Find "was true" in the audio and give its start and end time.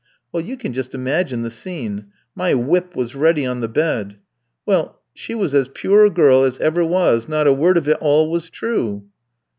8.31-9.05